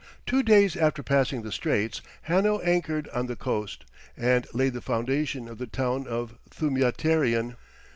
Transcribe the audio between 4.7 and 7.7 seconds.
the foundation of the town of Thumiaterion.